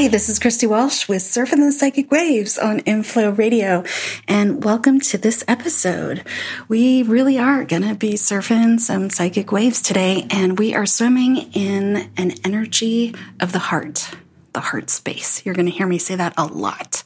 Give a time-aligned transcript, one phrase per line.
[0.00, 3.84] Hi, this is Christy Walsh with Surfing the Psychic Waves on Inflow Radio,
[4.26, 6.24] and welcome to this episode.
[6.68, 11.52] We really are going to be surfing some psychic waves today, and we are swimming
[11.52, 14.08] in an energy of the heart
[14.52, 15.44] the heart space.
[15.44, 17.02] You're going to hear me say that a lot.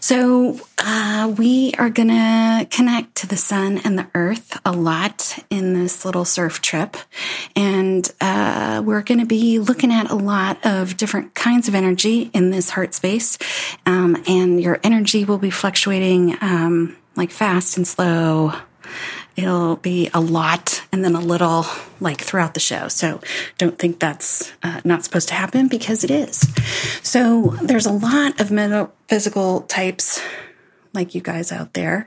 [0.00, 5.38] So, uh, we are going to connect to the sun and the earth a lot
[5.50, 6.96] in this little surf trip.
[7.54, 12.30] And uh, we're going to be looking at a lot of different kinds of energy
[12.34, 13.38] in this heart space.
[13.86, 18.52] Um, and your energy will be fluctuating um, like fast and slow
[19.36, 21.66] it'll be a lot and then a little
[22.00, 22.88] like throughout the show.
[22.88, 23.20] So
[23.58, 26.38] don't think that's uh, not supposed to happen because it is.
[27.02, 30.20] So there's a lot of metaphysical types
[30.94, 32.06] like you guys out there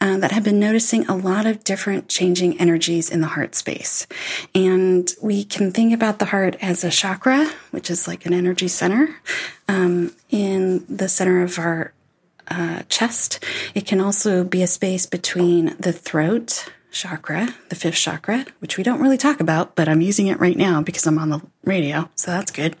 [0.00, 4.06] uh, that have been noticing a lot of different changing energies in the heart space.
[4.54, 8.68] And we can think about the heart as a chakra, which is like an energy
[8.68, 9.16] center
[9.68, 11.92] um, in the center of our
[12.48, 13.44] uh, chest.
[13.74, 18.84] It can also be a space between the throat chakra, the fifth chakra, which we
[18.84, 22.08] don't really talk about, but I'm using it right now because I'm on the radio,
[22.14, 22.74] so that's good.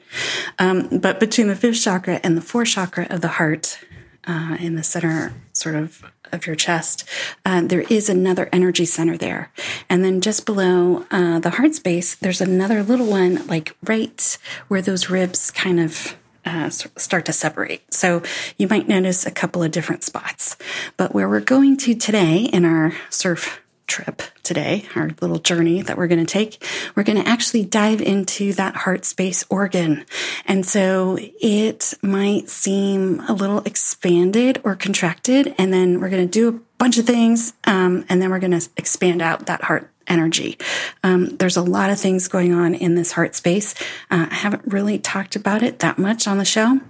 [0.58, 3.78] Um, but between the fifth chakra and the fourth chakra of the heart,
[4.26, 7.08] uh, in the center, sort of of your chest,
[7.44, 9.52] uh, there is another energy center there,
[9.88, 14.36] and then just below uh, the heart space, there's another little one, like right
[14.66, 17.92] where those ribs kind of uh, start to separate.
[17.92, 18.22] So
[18.56, 20.56] you might notice a couple of different spots.
[20.96, 25.96] But where we're going to today in our surf trip today, our little journey that
[25.96, 26.64] we're going to take,
[26.94, 30.04] we're going to actually dive into that heart space organ.
[30.44, 35.54] And so it might seem a little expanded or contracted.
[35.58, 37.54] And then we're going to do a bunch of things.
[37.64, 40.58] Um, and then we're going to expand out that heart energy.
[41.02, 43.74] Um, there's a lot of things going on in this heart space.
[44.10, 46.80] Uh, I haven't really talked about it that much on the show.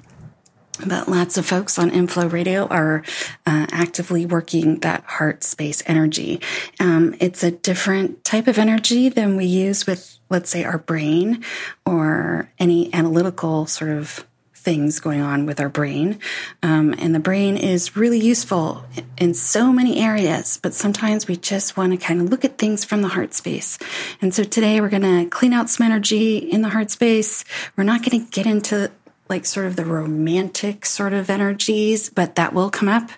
[0.84, 3.02] But lots of folks on Inflow Radio are
[3.46, 6.40] uh, actively working that heart space energy.
[6.78, 11.42] Um, it's a different type of energy than we use with, let's say, our brain
[11.86, 14.26] or any analytical sort of
[14.66, 16.18] things going on with our brain.
[16.60, 18.84] Um, and the brain is really useful
[19.16, 22.84] in so many areas, but sometimes we just want to kind of look at things
[22.84, 23.78] from the heart space.
[24.20, 27.44] And so today we're going to clean out some energy in the heart space.
[27.76, 28.90] We're not going to get into
[29.28, 33.08] like sort of the romantic sort of energies, but that will come up.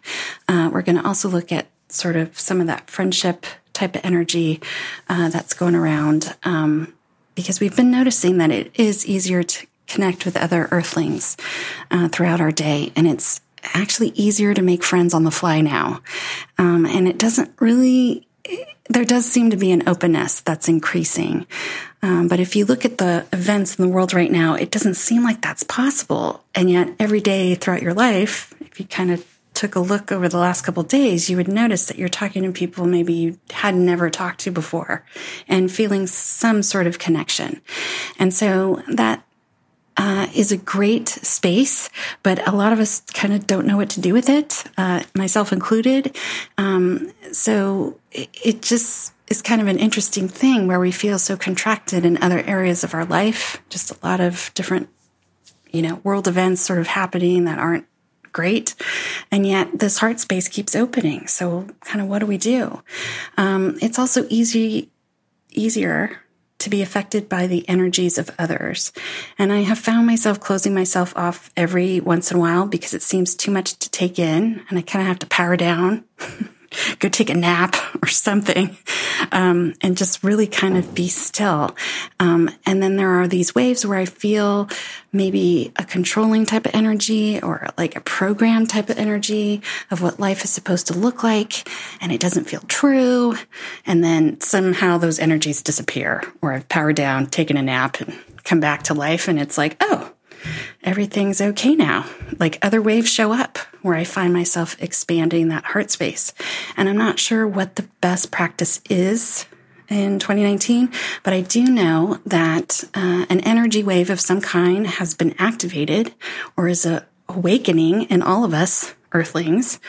[0.48, 4.04] Uh, we're going to also look at sort of some of that friendship type of
[4.04, 4.60] energy
[5.08, 6.92] uh, that's going around um,
[7.34, 11.36] because we've been noticing that it is easier to connect with other earthlings
[11.90, 12.92] uh, throughout our day.
[12.94, 13.40] And it's
[13.74, 16.00] actually easier to make friends on the fly now.
[16.58, 18.28] Um, and it doesn't really,
[18.88, 21.46] there does seem to be an openness that's increasing.
[22.02, 24.94] Um, but if you look at the events in the world right now, it doesn't
[24.94, 26.44] seem like that's possible.
[26.54, 30.28] And yet, every day throughout your life, if you kind of took a look over
[30.28, 33.74] the last couple days, you would notice that you're talking to people maybe you had
[33.74, 35.04] never talked to before
[35.48, 37.60] and feeling some sort of connection.
[38.20, 39.24] And so that
[39.98, 41.90] uh, is a great space,
[42.22, 45.02] but a lot of us kind of don't know what to do with it, uh,
[45.14, 46.16] myself included.
[46.56, 51.36] Um, so it, it just is kind of an interesting thing where we feel so
[51.36, 53.60] contracted in other areas of our life.
[53.68, 54.88] Just a lot of different,
[55.70, 57.86] you know, world events sort of happening that aren't
[58.32, 58.76] great.
[59.32, 61.26] And yet this heart space keeps opening.
[61.26, 62.82] So kind of what do we do?
[63.36, 64.90] Um, it's also easy,
[65.50, 66.22] easier
[66.58, 68.92] to be affected by the energies of others.
[69.38, 73.02] And I have found myself closing myself off every once in a while because it
[73.02, 76.04] seems too much to take in and I kind of have to power down.
[76.98, 78.76] go take a nap or something,
[79.32, 81.74] um, and just really kind of be still.
[82.20, 84.68] Um, and then there are these waves where I feel
[85.12, 90.20] maybe a controlling type of energy or like a program type of energy of what
[90.20, 91.68] life is supposed to look like,
[92.00, 93.36] and it doesn't feel true.
[93.86, 98.60] And then somehow those energies disappear, or I've powered down, taken a nap, and come
[98.60, 100.12] back to life, and it's like, oh,
[100.82, 102.06] everything's okay now.
[102.38, 103.58] Like other waves show up
[103.88, 106.32] where I find myself expanding that heart space.
[106.76, 109.46] And I'm not sure what the best practice is
[109.88, 110.92] in 2019,
[111.22, 116.14] but I do know that uh, an energy wave of some kind has been activated
[116.56, 119.80] or is a awakening in all of us earthlings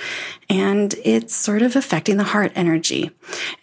[0.49, 3.11] and it's sort of affecting the heart energy.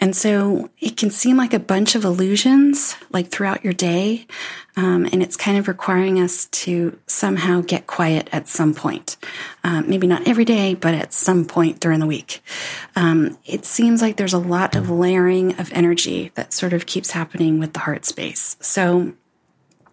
[0.00, 4.26] And so it can seem like a bunch of illusions like throughout your day.
[4.76, 9.17] Um, and it's kind of requiring us to somehow get quiet at some point.
[9.64, 12.43] Um, maybe not every day, but at some point during the week.
[12.94, 17.12] Um, it seems like there's a lot of layering of energy that sort of keeps
[17.12, 18.56] happening with the heart space.
[18.61, 19.14] So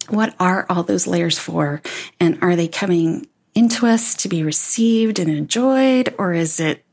[0.10, 1.82] what are all those layers for?
[2.20, 6.84] And are they coming into us to be received and enjoyed, or is it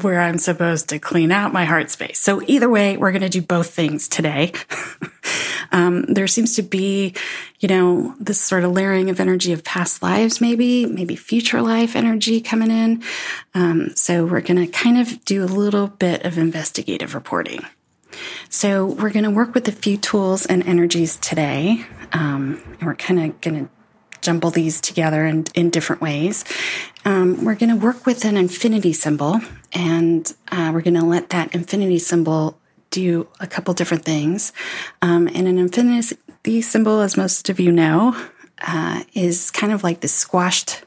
[0.00, 2.18] where I'm supposed to clean out my heart space?
[2.18, 4.52] So either way, we're going to do both things today.
[5.72, 7.14] um, there seems to be,
[7.60, 11.94] you know, this sort of layering of energy of past lives, maybe, maybe future life
[11.94, 13.02] energy coming in.
[13.54, 17.60] Um, so we're going to kind of do a little bit of investigative reporting.
[18.48, 21.84] So we're going to work with a few tools and energies today.
[22.12, 23.70] Um, and we're kind of going to
[24.22, 26.44] jumble these together in, in different ways.
[27.04, 29.40] Um, we're going to work with an infinity symbol,
[29.72, 32.58] and uh, we're going to let that infinity symbol
[32.90, 34.52] do a couple different things.
[35.02, 38.16] Um, and an infinity symbol, as most of you know,
[38.66, 40.84] uh, is kind of like the squashed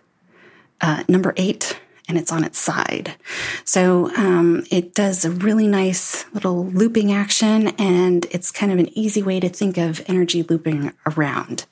[0.81, 3.15] uh, number eight and it's on its side.
[3.63, 8.89] So um, it does a really nice little looping action, and it's kind of an
[8.97, 11.65] easy way to think of energy looping around.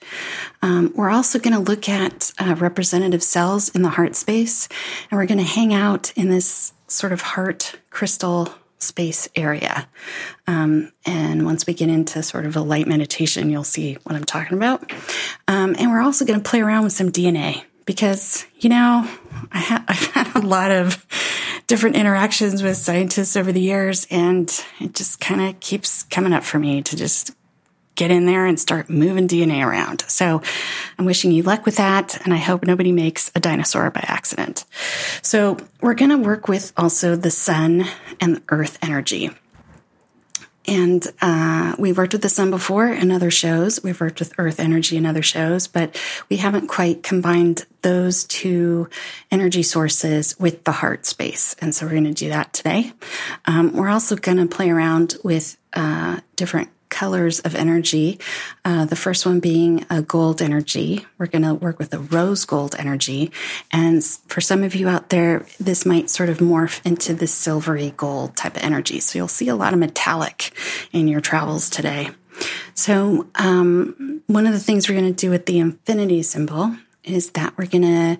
[0.61, 4.67] Um, we're also going to look at uh, representative cells in the heart space,
[5.09, 8.49] and we're going to hang out in this sort of heart crystal
[8.83, 9.87] space area.
[10.45, 14.25] Um, and once we get into sort of a light meditation, you'll see what I'm
[14.25, 14.91] talking about.
[15.47, 19.09] Um, and we're also going to play around with some DNA because, you know,
[19.51, 19.93] I ha- a
[20.47, 21.05] lot of
[21.67, 24.49] different interactions with scientists over the years, and
[24.79, 27.31] it just kind of keeps coming up for me to just
[27.95, 30.03] get in there and start moving DNA around.
[30.07, 30.41] So
[30.97, 34.65] I'm wishing you luck with that, and I hope nobody makes a dinosaur by accident.
[35.21, 37.85] So we're going to work with also the sun
[38.19, 39.29] and the earth energy.
[40.67, 43.83] And uh, we've worked with the sun before in other shows.
[43.83, 45.99] We've worked with earth energy in other shows, but
[46.29, 48.89] we haven't quite combined those two
[49.29, 51.55] energy sources with the heart space.
[51.59, 52.93] And so we're going to do that today.
[53.45, 58.19] Um, we're also going to play around with uh, different colors of energy.
[58.63, 61.05] Uh, the first one being a gold energy.
[61.17, 63.31] We're going to work with a rose gold energy.
[63.71, 67.93] And for some of you out there, this might sort of morph into the silvery
[67.97, 68.99] gold type of energy.
[68.99, 70.51] So you'll see a lot of metallic
[70.91, 72.11] in your travels today.
[72.75, 77.31] So, um, one of the things we're going to do with the infinity symbol is
[77.31, 78.17] that we're going to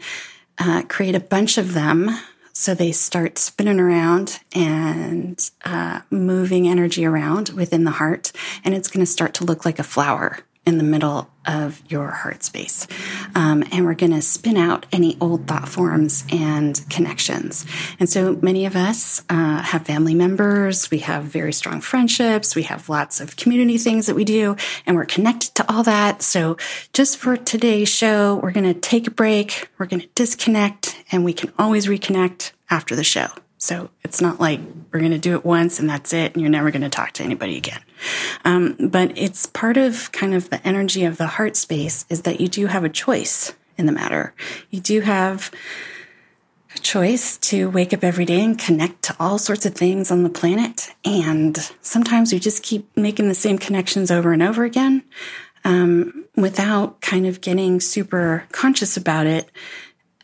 [0.60, 2.12] uh, create a bunch of them
[2.54, 8.32] so they start spinning around and uh, moving energy around within the heart,
[8.64, 12.08] and it's going to start to look like a flower in the middle of your
[12.08, 12.88] heart space.
[13.36, 17.66] Um, and we're going to spin out any old thought forms and connections.
[18.00, 22.64] And so many of us uh, have family members, we have very strong friendships, we
[22.64, 24.56] have lots of community things that we do,
[24.86, 26.22] and we're connected to all that.
[26.22, 26.56] So
[26.94, 31.26] just for today's show, we're going to take a break, we're going to disconnect, and
[31.26, 33.28] we can always reconnect after the show.
[33.64, 34.60] So it's not like
[34.92, 37.14] we're going to do it once and that's it, and you're never going to talk
[37.14, 37.80] to anybody again.
[38.44, 42.42] Um, but it's part of kind of the energy of the heart space is that
[42.42, 44.34] you do have a choice in the matter.
[44.70, 45.50] You do have
[46.76, 50.24] a choice to wake up every day and connect to all sorts of things on
[50.24, 50.90] the planet.
[51.06, 55.06] And sometimes we just keep making the same connections over and over again
[55.64, 59.50] um, without kind of getting super conscious about it.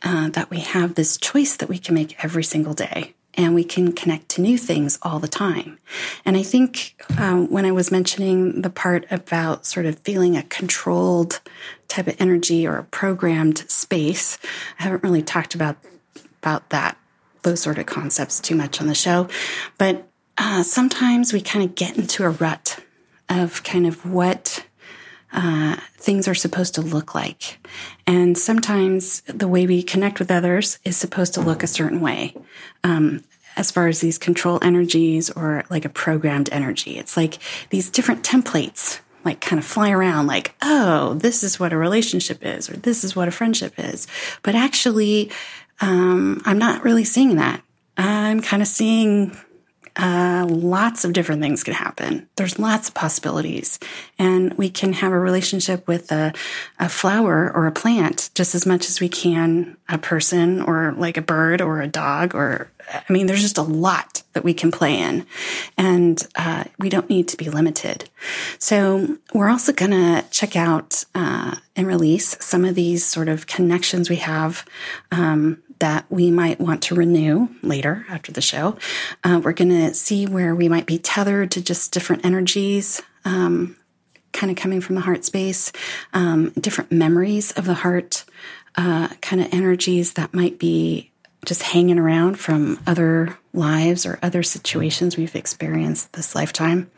[0.02, 3.64] Uh, that we have this choice that we can make every single day and we
[3.64, 5.78] can connect to new things all the time.
[6.24, 10.42] And I think um, when I was mentioning the part about sort of feeling a
[10.44, 11.40] controlled
[11.88, 14.38] type of energy or a programmed space,
[14.78, 15.76] I haven't really talked about
[16.42, 16.96] about that
[17.42, 19.28] those sort of concepts too much on the show,
[19.78, 20.06] but
[20.36, 22.78] uh, sometimes we kind of get into a rut
[23.28, 24.64] of kind of what
[25.32, 27.58] uh, things are supposed to look like.
[28.06, 32.34] And sometimes the way we connect with others is supposed to look a certain way.
[32.82, 33.22] Um,
[33.56, 37.38] as far as these control energies or like a programmed energy, it's like
[37.70, 42.38] these different templates like kind of fly around like, oh, this is what a relationship
[42.44, 44.06] is, or this is what a friendship is.
[44.42, 45.30] But actually,
[45.80, 47.62] um, I'm not really seeing that.
[47.96, 49.36] I'm kind of seeing
[50.00, 52.26] uh, lots of different things can happen.
[52.36, 53.78] There's lots of possibilities.
[54.18, 56.32] And we can have a relationship with a,
[56.78, 61.18] a flower or a plant just as much as we can a person or like
[61.18, 64.70] a bird or a dog or, I mean, there's just a lot that we can
[64.70, 65.26] play in.
[65.76, 68.08] And uh, we don't need to be limited.
[68.58, 73.46] So we're also going to check out uh, and release some of these sort of
[73.46, 74.64] connections we have
[75.12, 78.78] um, that we might want to renew later after the show.
[79.24, 83.02] Uh, we're going to see where we might be tethered to just different energies.
[83.24, 83.76] Um,
[84.32, 85.72] kind of coming from the heart space,
[86.12, 88.24] um, different memories of the heart,
[88.76, 91.10] uh, kind of energies that might be
[91.44, 96.90] just hanging around from other lives or other situations we've experienced this lifetime.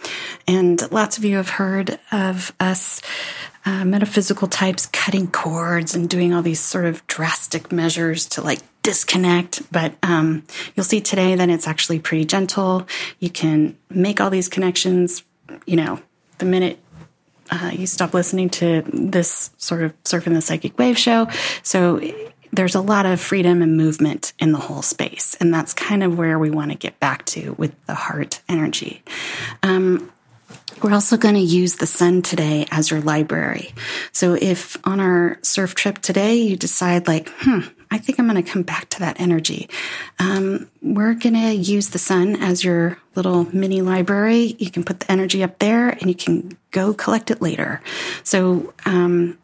[0.47, 3.01] And lots of you have heard of us
[3.65, 8.59] uh, metaphysical types cutting cords and doing all these sort of drastic measures to like
[8.83, 9.71] disconnect.
[9.73, 12.87] But um, you'll see today that it's actually pretty gentle.
[13.19, 15.23] You can make all these connections,
[15.67, 16.01] you know,
[16.39, 16.79] the minute
[17.51, 21.29] uh, you stop listening to this sort of surfing the psychic wave show.
[21.63, 22.01] So
[22.51, 25.37] there's a lot of freedom and movement in the whole space.
[25.39, 29.03] And that's kind of where we want to get back to with the heart energy.
[29.63, 30.11] Um,
[30.83, 33.75] we're also going to use the sun today as your library.
[34.13, 37.61] So if on our surf trip today you decide like, hmm,
[37.93, 39.69] I think I'm going to come back to that energy.
[40.19, 44.57] Um, we're going to use the sun as your little mini library.
[44.59, 47.83] You can put the energy up there and you can go collect it later.
[48.25, 49.37] So um,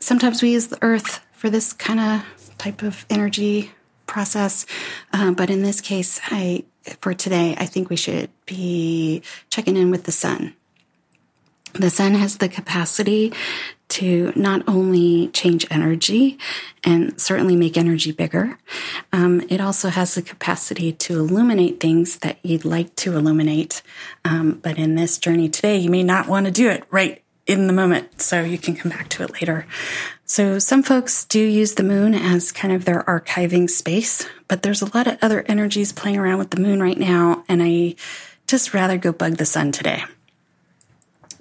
[0.00, 3.70] sometimes we use the earth for this kind of type of energy
[4.06, 4.66] process.
[5.12, 6.64] Uh, but in this case, I,
[7.00, 10.54] for today, I think we should be checking in with the sun.
[11.74, 13.32] The sun has the capacity
[13.88, 16.38] to not only change energy
[16.84, 18.58] and certainly make energy bigger,
[19.12, 23.82] um, it also has the capacity to illuminate things that you'd like to illuminate.
[24.24, 27.66] Um, but in this journey today, you may not want to do it right in
[27.66, 29.66] the moment, so you can come back to it later.
[30.24, 34.80] So some folks do use the moon as kind of their archiving space, but there's
[34.80, 37.96] a lot of other energies playing around with the moon right now, and I
[38.46, 40.04] just rather go bug the sun today.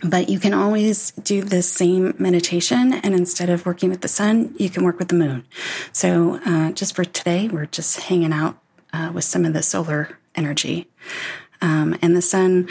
[0.03, 4.53] But you can always do the same meditation, and instead of working with the sun,
[4.57, 5.45] you can work with the moon.
[5.91, 8.57] So uh, just for today, we're just hanging out
[8.91, 10.87] uh, with some of the solar energy.
[11.61, 12.67] Um, and the sun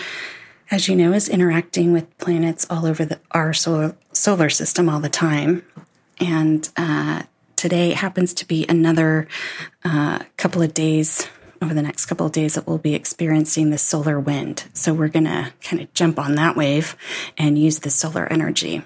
[0.73, 5.01] as you know, is interacting with planets all over the, our solar, solar system all
[5.01, 5.63] the time.
[6.19, 7.25] And uh,
[7.57, 9.29] today happens to be another
[9.85, 11.29] uh, couple of days
[11.63, 14.65] over the next couple of days that we'll be experiencing the solar wind.
[14.75, 16.97] So we're going to kind of jump on that wave
[17.39, 18.83] and use the solar energy.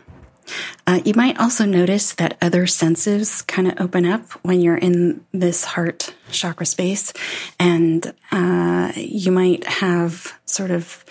[0.87, 5.25] Uh, you might also notice that other senses kind of open up when you're in
[5.33, 7.13] this heart chakra space,
[7.59, 11.05] and uh, you might have sort of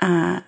[0.00, 0.40] uh,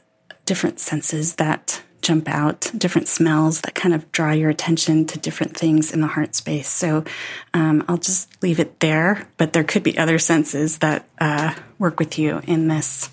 [0.45, 5.57] different senses that jump out, different smells that kind of draw your attention to different
[5.57, 6.69] things in the heart space.
[6.69, 7.05] So
[7.53, 11.99] um, I'll just leave it there, but there could be other senses that uh, work
[11.99, 13.11] with you in this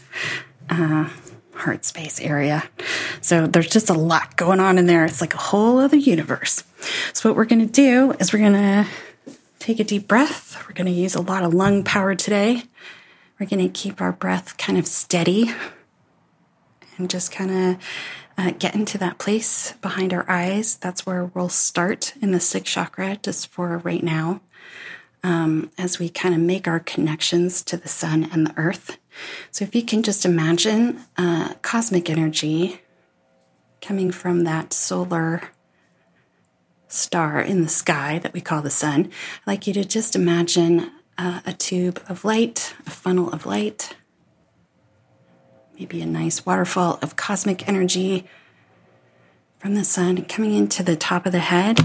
[0.70, 1.10] uh,
[1.56, 2.64] heart space area.
[3.22, 5.06] So there's just a lot going on in there.
[5.06, 6.64] It's like a whole other universe.
[7.14, 8.88] So what we're going to do is we're going to
[9.60, 10.58] take a deep breath.
[10.68, 12.64] We're going to use a lot of lung power today.
[13.40, 15.52] We're going to keep our breath kind of steady
[16.98, 17.84] and just kind of
[18.42, 20.76] uh, get into that place behind our eyes.
[20.76, 24.42] That's where we'll start in the sixth chakra, just for right now,
[25.24, 28.98] um, as we kind of make our connections to the sun and the earth.
[29.52, 32.82] So, if you can just imagine uh, cosmic energy
[33.80, 35.44] coming from that solar
[36.88, 40.92] star in the sky that we call the sun, I'd like you to just imagine
[41.16, 43.96] uh, a tube of light, a funnel of light
[45.78, 48.26] maybe a nice waterfall of cosmic energy
[49.60, 51.80] from the sun coming into the top of the head,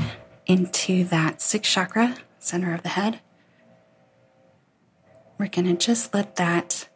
[0.46, 3.20] into that sixth chakra, center of the head.
[5.38, 6.88] We're going to just let that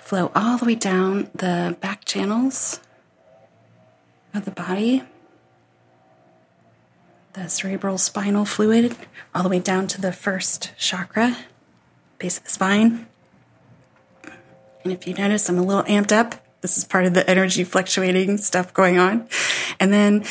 [0.00, 2.80] flow all the way down the back channels
[4.34, 5.04] of the body,
[7.34, 8.96] the cerebral spinal fluid,
[9.34, 11.36] all the way down to the first chakra,
[12.18, 13.06] base of the spine.
[14.84, 16.34] And if you notice, I'm a little amped up.
[16.60, 19.28] This is part of the energy fluctuating stuff going on.
[19.80, 20.24] And then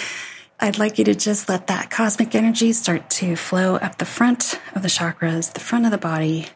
[0.60, 4.60] I'd like you to just let that cosmic energy start to flow up the front
[4.76, 6.48] of the chakras, the front of the body.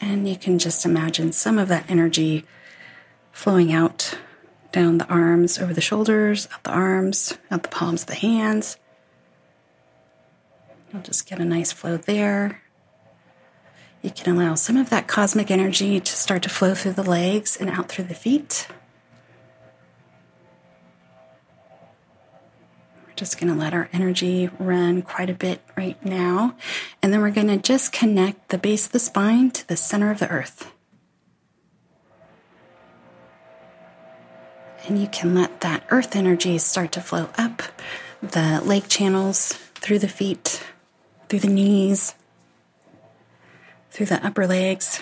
[0.00, 2.44] And you can just imagine some of that energy
[3.32, 4.18] flowing out
[4.72, 8.78] down the arms, over the shoulders, out the arms, out the palms of the hands.
[10.92, 12.62] You'll just get a nice flow there.
[14.02, 17.56] You can allow some of that cosmic energy to start to flow through the legs
[17.56, 18.66] and out through the feet.
[23.06, 26.56] We're just going to let our energy run quite a bit right now.
[27.02, 30.10] And then we're going to just connect the base of the spine to the center
[30.10, 30.72] of the earth.
[34.86, 37.62] And you can let that earth energy start to flow up
[38.22, 40.62] the leg channels through the feet,
[41.28, 42.14] through the knees,
[43.90, 45.00] through the upper legs,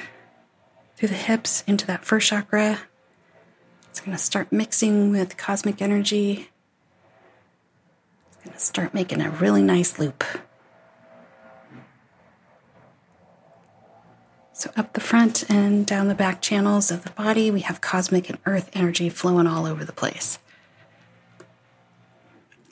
[0.97, 2.81] through the hips into that first chakra.
[3.91, 6.51] It's going to start mixing with cosmic energy.
[8.29, 10.25] It's going to start making a really nice loop.
[14.53, 18.29] So, up the front and down the back channels of the body, we have cosmic
[18.29, 20.41] and earth energy flowing all over the place.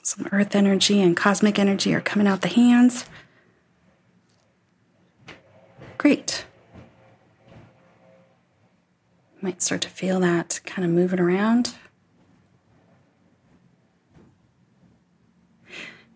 [0.03, 3.05] Some earth energy and cosmic energy are coming out the hands.
[5.97, 6.45] Great.
[9.41, 11.75] Might start to feel that kind of moving around.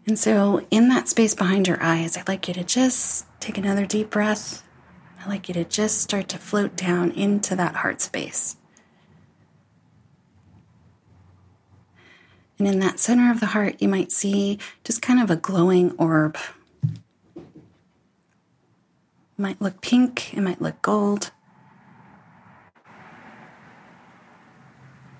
[0.07, 3.85] And so, in that space behind your eyes, I'd like you to just take another
[3.85, 4.63] deep breath.
[5.19, 8.57] I'd like you to just start to float down into that heart space.
[12.57, 15.91] And in that center of the heart, you might see just kind of a glowing
[15.97, 16.37] orb.
[19.41, 21.31] It might look pink, it might look gold.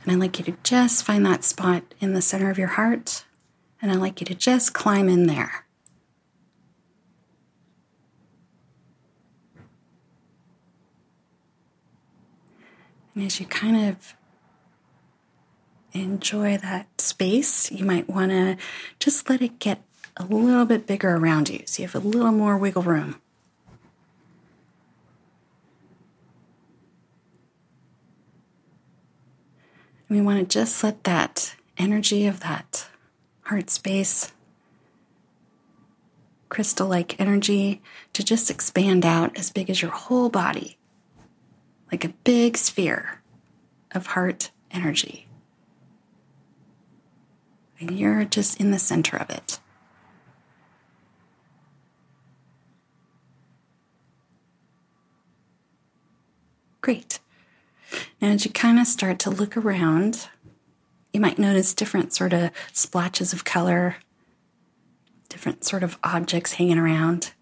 [0.04, 3.26] And I'd like you to just find that spot in the center of your heart,
[3.82, 5.66] and I'd like you to just climb in there.
[13.16, 14.14] And as you kind of
[15.94, 18.56] enjoy that space, you might want to
[19.00, 19.82] just let it get
[20.16, 23.20] a little bit bigger around you so you have a little more wiggle room.
[30.12, 32.86] We want to just let that energy of that
[33.44, 34.34] heart space,
[36.50, 40.78] crystal like energy, to just expand out as big as your whole body
[41.94, 43.22] like a big sphere
[43.94, 45.30] of heart energy.
[47.80, 49.60] And you're just in the center of it.
[56.82, 57.21] Great.
[58.22, 60.28] Now, as you kind of start to look around,
[61.12, 63.96] you might notice different sort of splotches of color,
[65.28, 67.34] different sort of objects hanging around.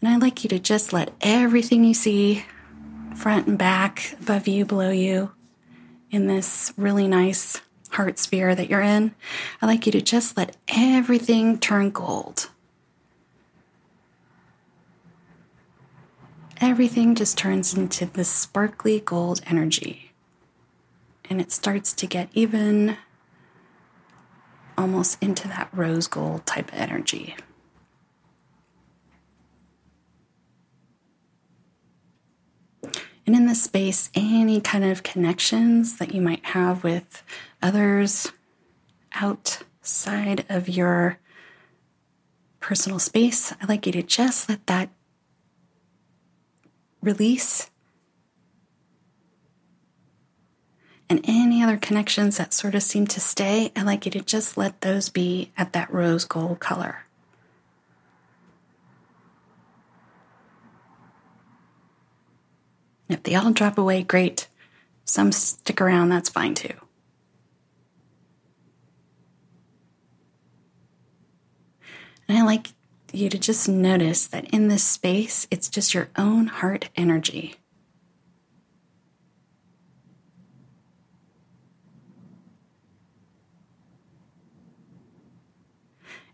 [0.00, 2.44] And I'd like you to just let everything you see,
[3.14, 5.30] front and back, above you, below you,
[6.10, 7.60] in this really nice
[7.90, 9.14] heart sphere that you're in,
[9.62, 12.50] I'd like you to just let everything turn gold.
[16.60, 20.12] Everything just turns into this sparkly gold energy.
[21.28, 22.96] And it starts to get even
[24.76, 27.36] almost into that rose gold type of energy.
[33.26, 37.22] And in this space, any kind of connections that you might have with
[37.62, 38.30] others
[39.14, 41.18] outside of your
[42.60, 44.90] personal space, I'd like you to just let that
[47.04, 47.70] release.
[51.08, 54.56] And any other connections that sort of seem to stay, I'd like you to just
[54.56, 57.04] let those be at that rose gold color.
[63.08, 64.48] If they all drop away, great.
[65.04, 66.72] Some stick around, that's fine too.
[72.26, 72.68] And I like
[73.14, 77.56] you to just notice that in this space, it's just your own heart energy.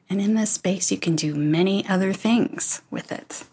[0.09, 3.45] And in this space, you can do many other things with it.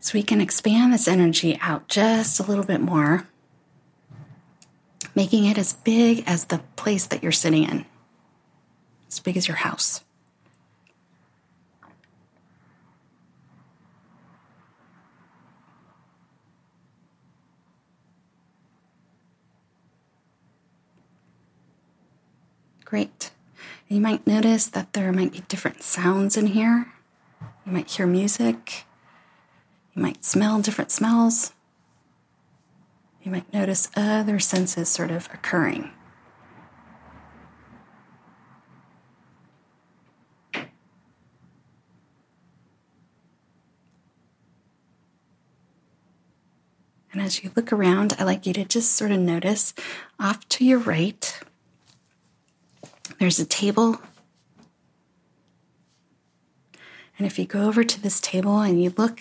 [0.00, 3.28] So we can expand this energy out just a little bit more,
[5.14, 7.84] making it as big as the place that you're sitting in,
[9.08, 10.02] as big as your house.
[22.90, 23.30] Great.
[23.86, 26.92] You might notice that there might be different sounds in here.
[27.64, 28.84] You might hear music.
[29.94, 31.52] You might smell different smells.
[33.22, 35.92] You might notice other senses sort of occurring.
[47.12, 49.74] And as you look around, I like you to just sort of notice
[50.18, 51.40] off to your right,
[53.20, 54.00] there's a table.
[57.16, 59.20] And if you go over to this table and you look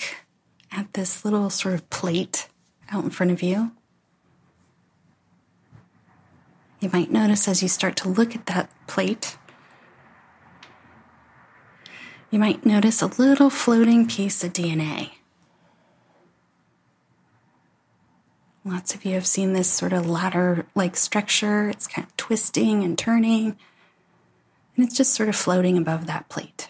[0.72, 2.48] at this little sort of plate
[2.90, 3.72] out in front of you.
[6.80, 9.38] You might notice as you start to look at that plate,
[12.32, 15.12] you might notice a little floating piece of DNA.
[18.64, 21.70] Lots of you have seen this sort of ladder like structure.
[21.70, 23.58] It's kind of twisting and turning,
[24.80, 26.70] and it's just sort of floating above that plate.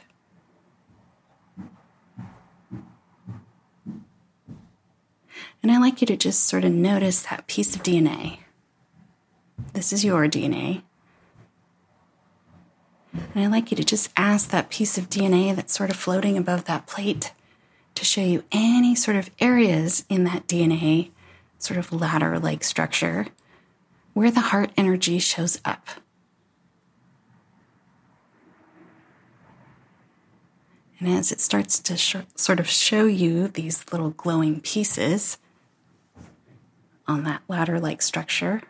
[5.61, 8.39] And I like you to just sort of notice that piece of DNA.
[9.73, 10.81] This is your DNA.
[13.13, 16.35] And I'd like you to just ask that piece of DNA that's sort of floating
[16.35, 17.31] above that plate
[17.93, 21.11] to show you any sort of areas in that DNA,
[21.59, 23.27] sort of ladder like structure,
[24.15, 25.87] where the heart energy shows up.
[30.99, 35.37] And as it starts to sh- sort of show you these little glowing pieces
[37.07, 38.61] on that ladder like structure,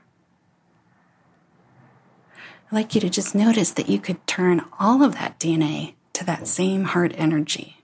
[2.68, 6.24] I'd like you to just notice that you could turn all of that DNA to
[6.26, 7.78] that same heart energy.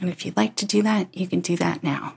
[0.00, 2.14] And if you'd like to do that, you can do that now.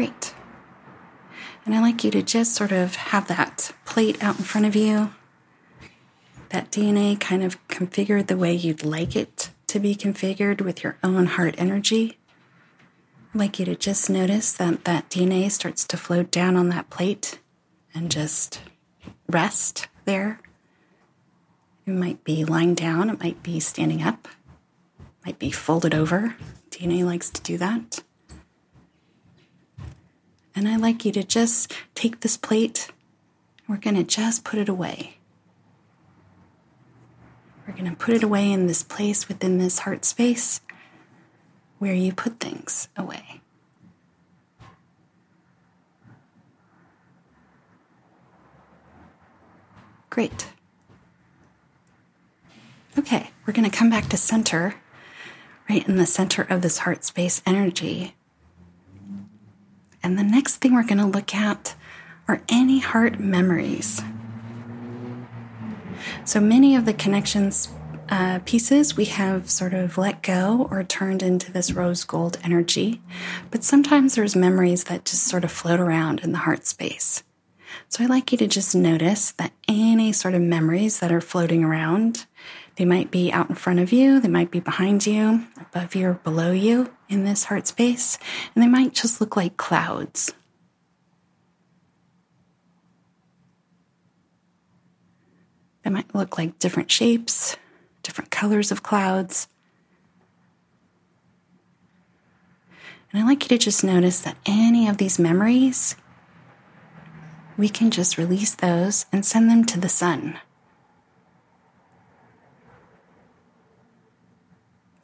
[0.00, 0.32] Great.
[1.66, 4.74] And I'd like you to just sort of have that plate out in front of
[4.74, 5.12] you
[6.48, 10.96] that DNA kind of configured the way you'd like it to be configured with your
[11.04, 12.18] own heart energy.
[13.34, 16.88] I'd like you to just notice that that DNA starts to float down on that
[16.88, 17.38] plate
[17.92, 18.62] and just
[19.28, 20.40] rest there.
[21.84, 24.28] It might be lying down, it might be standing up,
[25.26, 26.36] might be folded over.
[26.70, 28.02] DNA likes to do that.
[30.54, 32.90] And I'd like you to just take this plate,
[33.68, 35.18] we're going to just put it away.
[37.66, 40.60] We're going to put it away in this place within this heart space
[41.78, 43.40] where you put things away.
[50.10, 50.48] Great.
[52.98, 54.74] Okay, we're going to come back to center,
[55.68, 58.16] right in the center of this heart space energy.
[60.02, 61.74] And the next thing we're going to look at
[62.28, 64.02] are any heart memories.
[66.24, 67.68] So many of the connections
[68.08, 73.00] uh, pieces we have sort of let go or turned into this rose gold energy,
[73.50, 77.22] but sometimes there's memories that just sort of float around in the heart space.
[77.88, 81.62] So I'd like you to just notice that any sort of memories that are floating
[81.62, 82.26] around,
[82.76, 86.08] they might be out in front of you, they might be behind you, above you,
[86.08, 88.18] or below you in this heart space,
[88.54, 90.32] and they might just look like clouds.
[95.82, 97.56] They might look like different shapes,
[98.02, 99.48] different colors of clouds.
[103.12, 105.96] And I'd like you to just notice that any of these memories,
[107.56, 110.38] we can just release those and send them to the sun.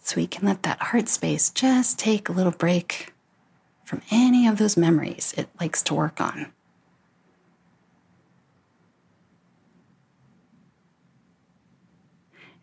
[0.06, 3.12] So we can let that heart space just take a little break
[3.84, 6.52] from any of those memories it likes to work on.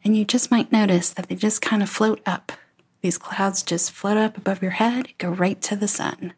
[0.06, 2.54] And you just might notice that they just kind of float up.
[3.02, 6.32] These clouds just float up above your head, go right to the sun,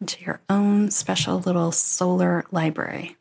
[0.00, 3.16] into your own special little solar library.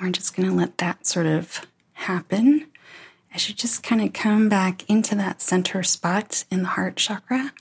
[0.00, 2.66] We're just going to let that sort of happen
[3.34, 7.52] as you just kind of come back into that center spot in the heart chakra.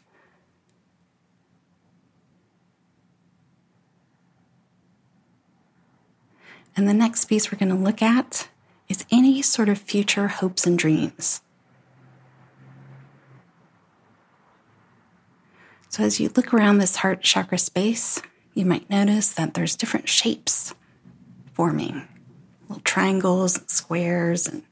[6.77, 8.49] And the next piece we're going to look at
[8.89, 11.41] is any sort of future hopes and dreams.
[15.87, 18.21] So, as you look around this heart chakra space,
[18.53, 20.73] you might notice that there's different shapes
[21.53, 22.05] forming
[22.67, 24.63] little triangles, and squares, and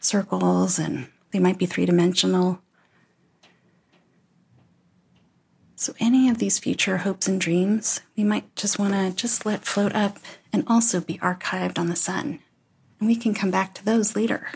[0.00, 2.60] circles, and they might be three dimensional.
[5.76, 9.64] So, any of these future hopes and dreams, we might just want to just let
[9.64, 10.18] float up
[10.52, 12.38] and also be archived on the sun.
[13.00, 14.48] And we can come back to those later.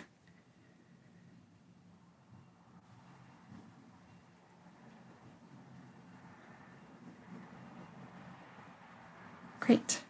[9.58, 10.00] Great.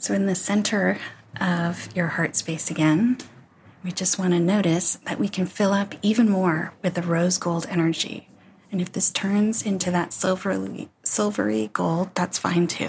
[0.00, 0.96] So, in the center
[1.38, 3.18] of your heart space again,
[3.84, 7.36] we just want to notice that we can fill up even more with the rose
[7.36, 8.26] gold energy
[8.72, 12.88] And if this turns into that silvery, silvery gold, that's fine too.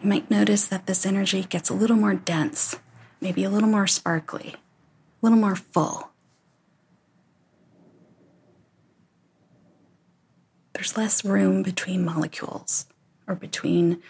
[0.00, 2.78] You might notice that this energy gets a little more dense,
[3.20, 6.10] maybe a little more sparkly, a little more full.
[10.74, 12.86] There's less room between molecules
[13.26, 14.00] or between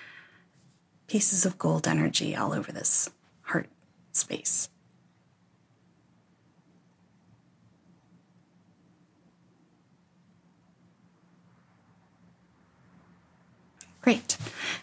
[1.14, 3.08] pieces of gold energy all over this
[3.42, 3.68] heart
[4.10, 4.68] space.
[14.00, 14.36] Great.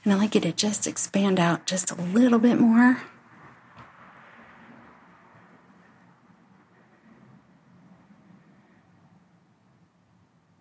[0.06, 3.02] And I'd like you to just expand out just a little bit more.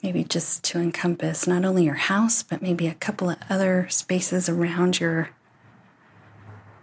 [0.02, 4.48] Maybe just to encompass not only your house, but maybe a couple of other spaces
[4.48, 5.30] around your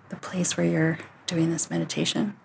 [0.09, 2.35] the place where you're doing this meditation.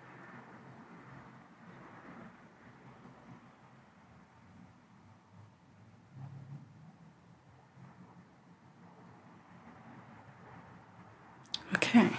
[11.75, 12.09] Okay.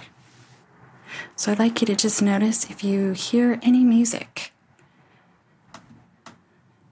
[1.35, 4.53] So I'd like you to just notice if you hear any music,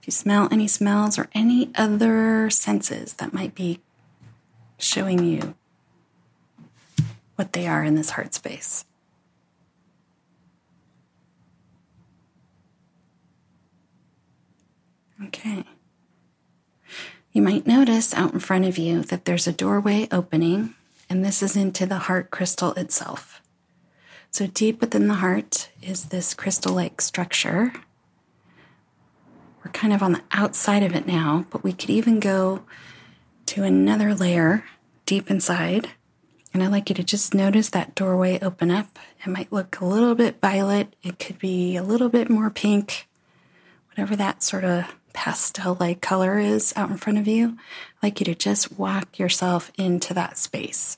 [0.00, 3.80] if you smell any smells or any other senses that might be
[4.76, 5.54] showing you
[7.36, 8.84] what they are in this heart space.
[15.26, 15.64] Okay.
[17.32, 20.74] You might notice out in front of you that there's a doorway opening
[21.08, 23.42] and this is into the heart crystal itself.
[24.30, 27.72] So, deep within the heart is this crystal like structure.
[29.64, 32.64] We're kind of on the outside of it now, but we could even go
[33.46, 34.64] to another layer
[35.06, 35.90] deep inside.
[36.54, 38.96] And I'd like you to just notice that doorway open up.
[39.26, 43.08] It might look a little bit violet, it could be a little bit more pink,
[43.90, 47.58] whatever that sort of pastel like color is out in front of you.
[47.96, 50.96] I'd like you to just walk yourself into that space.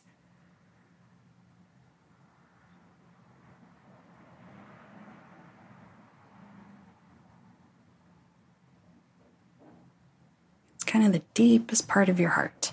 [10.75, 12.73] It's kind of the deepest part of your heart.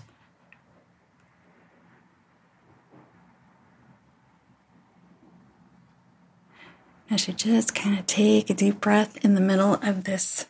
[7.12, 10.45] I should just kind of take a deep breath in the middle of this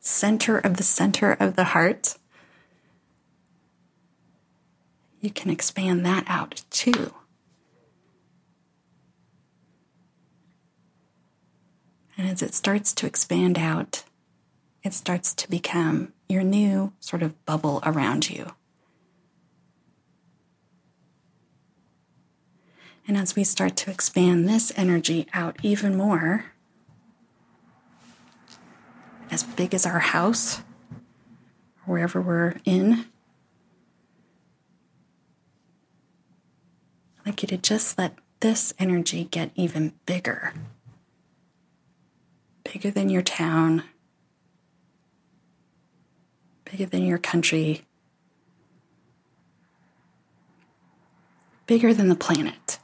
[0.00, 2.16] center of the center of the heart.
[5.20, 7.14] You can expand that out too.
[12.16, 14.02] And as it starts to expand out,
[14.82, 18.54] it starts to become your new sort of bubble around you.
[23.08, 26.44] And as we start to expand this energy out even more,
[29.30, 30.60] as big as our house,
[31.86, 33.06] wherever we're in,
[37.20, 40.52] I'd like you to just let this energy get even bigger.
[42.62, 43.84] Bigger than your town,
[46.66, 47.86] bigger than your country,
[51.66, 52.78] bigger than the planet.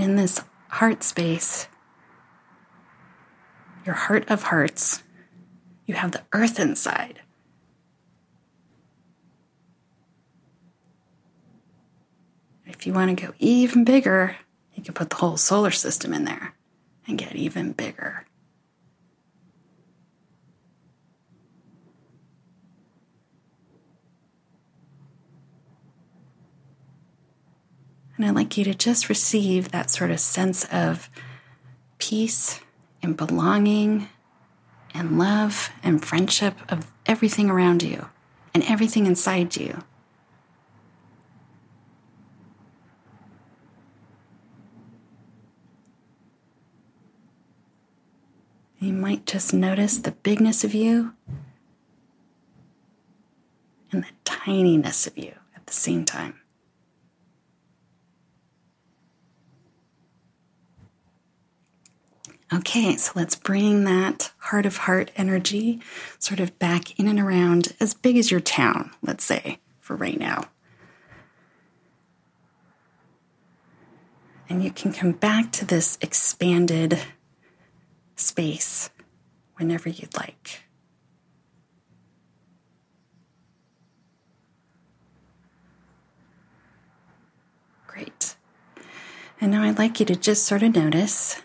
[0.00, 1.68] And in this heart space,
[3.84, 5.02] your heart of hearts,
[5.84, 7.20] you have the earth inside.
[12.64, 14.36] If you want to go even bigger,
[14.74, 16.54] you can put the whole solar system in there
[17.06, 18.24] and get even bigger.
[28.20, 31.08] And I'd like you to just receive that sort of sense of
[31.96, 32.60] peace
[33.02, 34.10] and belonging
[34.92, 38.10] and love and friendship of everything around you
[38.52, 39.84] and everything inside you.
[48.80, 51.14] You might just notice the bigness of you
[53.90, 56.39] and the tininess of you at the same time.
[62.52, 65.80] Okay, so let's bring that heart of heart energy
[66.18, 70.18] sort of back in and around as big as your town, let's say, for right
[70.18, 70.48] now.
[74.48, 77.00] And you can come back to this expanded
[78.16, 78.90] space
[79.54, 80.64] whenever you'd like.
[87.86, 88.34] Great.
[89.40, 91.40] And now I'd like you to just sort of notice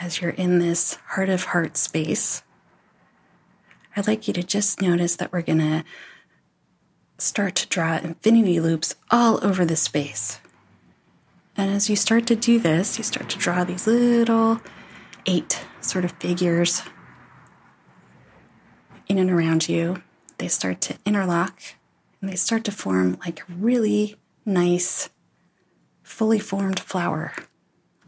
[0.00, 2.42] as you're in this heart of heart space,
[3.96, 5.84] I'd like you to just notice that we're going to
[7.18, 10.38] start to draw infinity loops all over the space.
[11.56, 14.60] And as you start to do this, you start to draw these little
[15.24, 16.82] eight sort of figures
[19.08, 20.02] in and around you.
[20.36, 21.62] They start to interlock
[22.20, 25.08] and they start to form like a really nice,
[26.02, 27.32] fully formed flower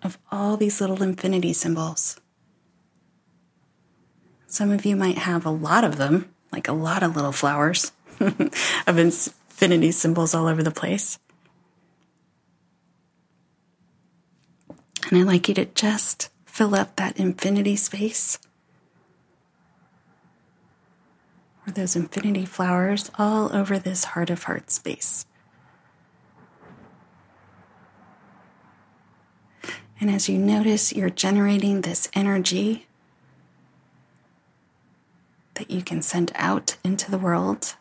[0.02, 2.20] of all these little infinity symbols.
[4.46, 7.92] Some of you might have a lot of them, like a lot of little flowers
[8.20, 11.18] of infinity symbols all over the place.
[15.08, 18.38] And I'd like you to just fill up that infinity space
[21.66, 25.26] or those infinity flowers all over this heart of heart space.
[30.00, 32.86] And as you notice, you're generating this energy
[35.54, 37.74] that you can send out into the world.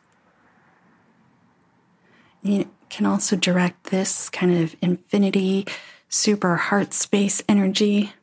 [2.42, 5.68] You can also direct this kind of infinity,
[6.10, 8.14] super heart space energy.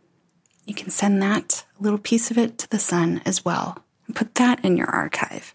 [0.67, 4.35] You can send that, little piece of it, to the sun as well, and put
[4.37, 5.55] that in your archive.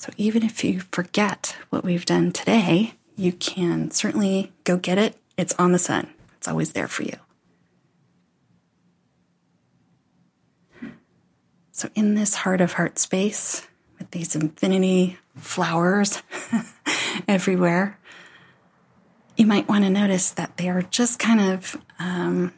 [0.00, 5.14] So even if you forget what we've done today, you can certainly go get it.
[5.36, 6.08] It's on the sun,
[6.38, 7.18] it's always there for you.
[11.70, 16.22] So, in this heart of heart space, with these infinity flowers
[17.28, 17.98] everywhere,
[19.36, 22.54] you might want to notice that they are just kind of um,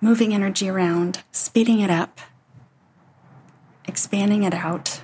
[0.00, 2.22] moving energy around, speeding it up,
[3.86, 5.02] expanding it out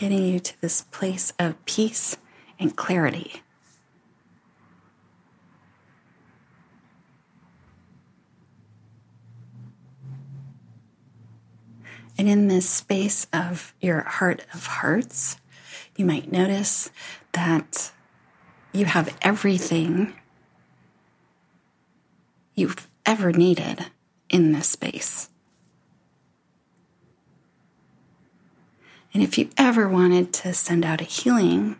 [0.00, 2.16] getting you to this place of peace
[2.58, 3.42] and clarity.
[12.16, 15.36] And in this space of your heart of hearts,
[15.96, 16.88] you might notice
[17.32, 17.92] that
[18.72, 20.14] you have everything
[22.54, 23.84] you've ever needed
[24.30, 25.28] in this space.
[29.12, 31.76] And if you ever wanted to send out a healing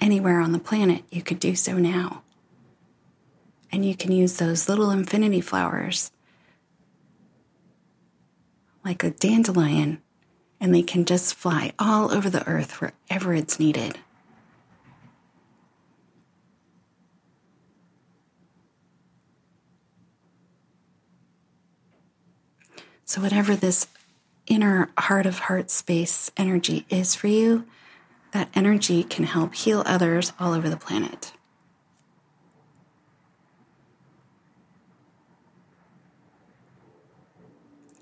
[0.00, 2.22] anywhere on the planet, you could do so now.
[3.72, 6.10] And you can use those little infinity flowers
[8.84, 10.00] like a dandelion,
[10.60, 13.98] and they can just fly all over the earth wherever it's needed.
[23.04, 23.86] So, whatever this
[24.50, 27.64] inner heart of heart space energy is for you,
[28.32, 31.32] that energy can help heal others all over the planet.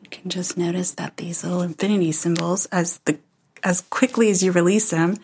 [0.02, 3.18] You can just notice that these little infinity symbols, as the
[3.62, 5.16] as quickly as you release them,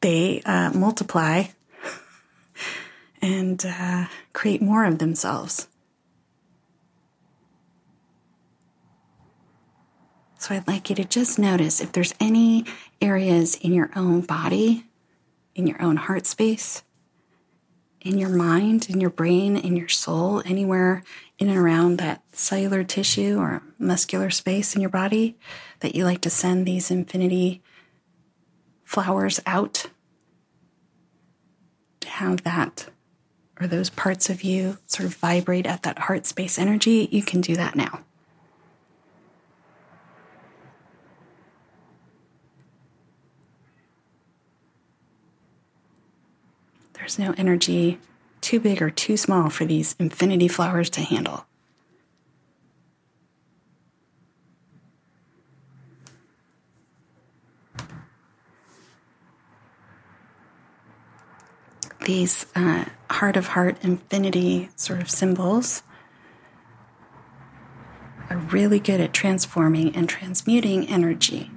[0.00, 1.44] they uh, multiply
[3.22, 5.68] and uh, create more of themselves.
[10.46, 12.66] So I'd like you to just notice if there's any
[13.00, 14.84] areas in your own body,
[15.56, 16.84] in your own heart space,
[18.00, 21.02] in your mind, in your brain, in your soul, anywhere
[21.40, 25.36] in and around that cellular tissue or muscular space in your body
[25.80, 27.60] that you like to send these infinity
[28.84, 29.86] flowers out
[31.98, 32.86] to have that
[33.60, 37.40] or those parts of you sort of vibrate at that heart space energy, you can
[37.40, 38.04] do that now.
[47.06, 48.00] There's no energy
[48.40, 51.46] too big or too small for these infinity flowers to handle.
[62.04, 65.84] These uh, heart of heart infinity sort of symbols
[68.28, 71.52] are really good at transforming and transmuting energy.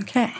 [0.00, 0.32] Okay.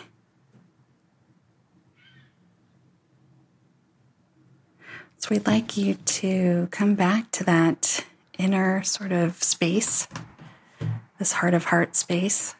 [5.19, 8.07] So we'd like you to come back to that
[8.39, 10.09] inner sort of space,
[11.19, 12.55] this heart of heart space.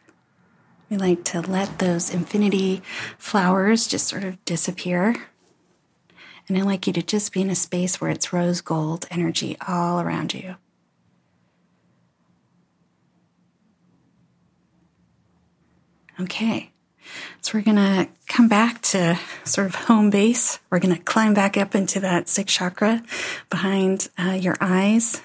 [0.91, 2.83] We like to let those infinity
[3.17, 5.15] flowers just sort of disappear.
[6.49, 9.57] And I'd like you to just be in a space where it's rose gold energy
[9.67, 10.57] all around you.
[16.21, 16.73] Okay.
[17.41, 20.59] So we're going to come back to sort of home base.
[20.71, 23.03] We're going to climb back up into that sixth chakra
[23.49, 25.23] behind uh, your eyes.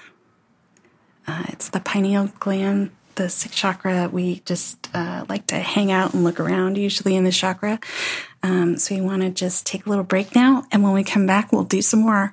[1.26, 4.08] Uh, it's the pineal gland, the sixth chakra.
[4.08, 7.80] We just uh, like to hang out and look around usually in this chakra.
[8.42, 10.64] Um, so you want to just take a little break now.
[10.70, 12.32] And when we come back, we'll do some more.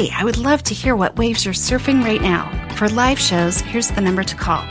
[0.00, 2.48] Hey, I would love to hear what waves you're surfing right now.
[2.76, 4.62] For live shows, here's the number to call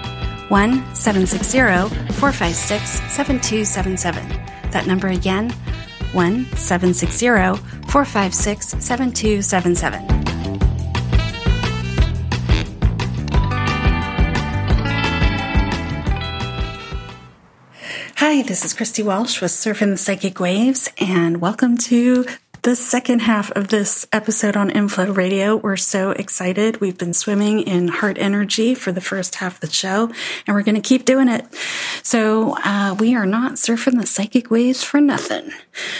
[0.48, 1.60] 1 760
[2.16, 4.28] 456 7277.
[4.72, 5.52] That number again
[6.14, 7.28] 1 760
[7.92, 10.02] 456 7277.
[18.16, 22.26] Hi, this is Christy Walsh with Surfing the Psychic Waves, and welcome to
[22.64, 25.56] the second half of this episode on Inflow Radio.
[25.56, 26.82] We're so excited.
[26.82, 30.12] We've been swimming in heart energy for the first half of the show,
[30.46, 31.46] and we're going to keep doing it.
[32.04, 35.52] So, uh, we are not surfing the psychic waves for nothing.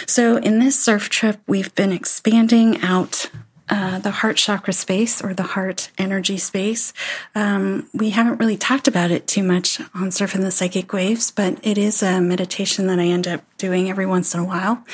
[0.06, 3.30] So, in this surf trip, we've been expanding out
[3.70, 6.92] uh, the heart chakra space or the heart energy space.
[7.34, 11.58] Um, we haven't really talked about it too much on Surfing the Psychic Waves, but
[11.62, 14.84] it is a meditation that I end up doing every once in a while.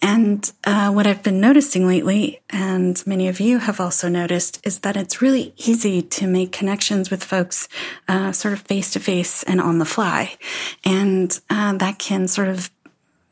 [0.00, 4.78] And uh, what I've been noticing lately, and many of you have also noticed, is
[4.80, 7.68] that it's really easy to make connections with folks
[8.08, 10.36] uh, sort of face to face and on the fly.
[10.84, 12.70] And uh, that can sort of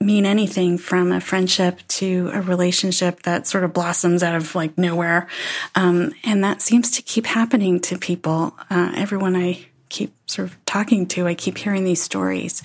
[0.03, 4.78] mean anything from a friendship to a relationship that sort of blossoms out of like
[4.78, 5.28] nowhere.
[5.74, 8.57] Um, and that seems to keep happening to people.
[8.70, 12.62] Uh, everyone I keep sort of talking to, I keep hearing these stories.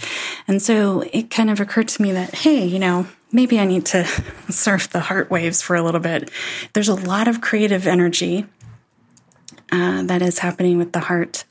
[0.48, 3.86] And so it kind of occurred to me that, hey, you know, maybe I need
[3.88, 4.06] to
[4.50, 6.32] surf the heart waves for a little bit.
[6.72, 8.46] There's a lot of creative energy
[9.76, 11.44] uh, that is happening with the heart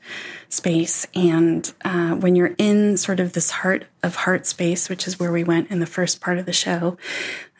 [0.49, 1.05] space.
[1.13, 5.31] And uh, when you're in sort of this heart of heart space, which is where
[5.31, 6.97] we went in the first part of the show,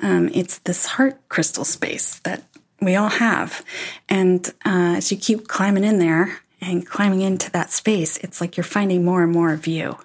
[0.01, 2.43] um, it's this heart crystal space that
[2.81, 3.63] we all have.
[4.09, 8.57] And uh, as you keep climbing in there, and climbing into that space, it's like
[8.57, 9.97] you're finding more and more of you.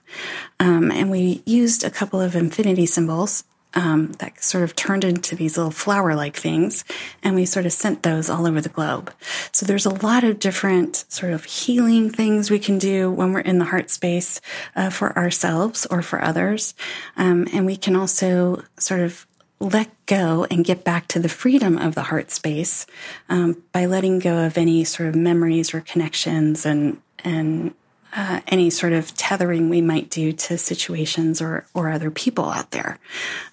[0.59, 3.45] Um, and we used a couple of infinity symbols
[3.75, 6.85] um, that sort of turned into these little flower like things.
[7.23, 9.13] And we sort of sent those all over the globe.
[9.53, 13.41] So there's a lot of different sort of healing things we can do when we're
[13.41, 14.41] in the heart space
[14.77, 16.75] uh, for ourselves or for others.
[17.17, 19.27] Um, and we can also sort of
[19.61, 22.87] let go and get back to the freedom of the heart space
[23.29, 27.75] um, by letting go of any sort of memories or connections and and
[28.15, 32.71] uh, any sort of tethering we might do to situations or or other people out
[32.71, 32.99] there.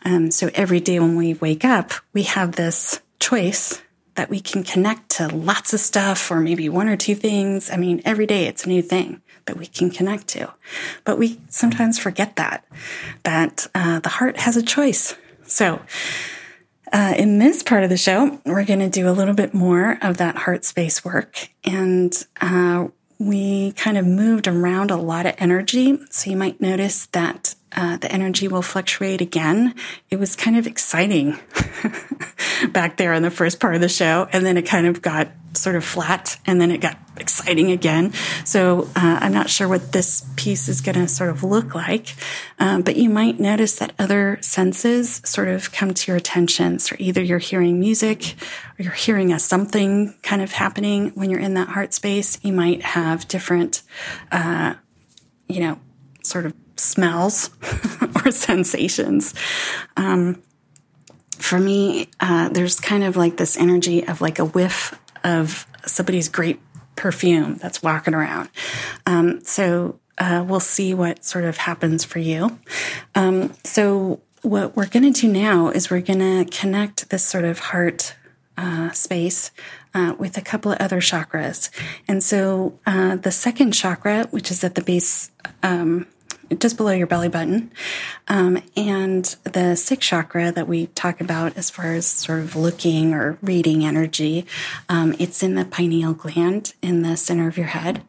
[0.05, 3.81] Um, so every day when we wake up, we have this choice
[4.15, 7.69] that we can connect to lots of stuff or maybe one or two things.
[7.69, 10.51] I mean, every day it's a new thing that we can connect to,
[11.03, 12.65] but we sometimes forget that
[13.23, 15.15] that uh, the heart has a choice.
[15.45, 15.81] So.
[16.93, 19.97] Uh, in this part of the show, we're going to do a little bit more
[20.01, 21.49] of that heart space work.
[21.65, 22.87] And uh,
[23.71, 25.99] kind of moved around a lot of energy.
[26.09, 29.75] So you might notice that uh, the energy will fluctuate again.
[30.09, 31.37] It was kind of exciting
[32.71, 35.29] back there in the first part of the show, and then it kind of got
[35.53, 38.13] sort of flat, and then it got exciting again.
[38.45, 42.15] So uh, I'm not sure what this piece is going to sort of look like,
[42.59, 46.79] um, but you might notice that other senses sort of come to your attention.
[46.79, 48.35] So either you're hearing music,
[48.79, 52.39] or you're hearing a something kind of happening when you're in that heart space.
[52.43, 53.81] You might have different,
[54.31, 54.75] uh,
[55.49, 55.79] you know,
[56.21, 57.49] sort of smells
[58.25, 59.33] or sensations.
[59.95, 60.41] Um,
[61.37, 66.29] for me, uh, there's kind of like this energy of like a whiff of somebody's
[66.29, 66.59] great
[66.95, 68.49] perfume that's walking around.
[69.05, 72.59] Um, so uh, we'll see what sort of happens for you.
[73.15, 77.45] Um, so what we're going to do now is we're going to connect this sort
[77.45, 78.15] of heart
[78.57, 79.51] uh, space
[79.93, 81.69] uh, with a couple of other chakras.
[82.07, 85.31] And so uh, the second chakra, which is at the base,
[85.63, 86.07] um,
[86.59, 87.71] just below your belly button,
[88.27, 93.13] um, and the sixth chakra that we talk about as far as sort of looking
[93.13, 94.45] or reading energy,
[94.89, 98.03] um, it's in the pineal gland in the center of your head.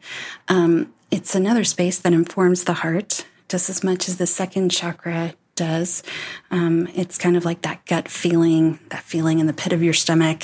[0.47, 5.33] Um, it's another space that informs the heart just as much as the second chakra
[5.55, 6.03] does.
[6.51, 9.93] Um, it's kind of like that gut feeling, that feeling in the pit of your
[9.93, 10.43] stomach.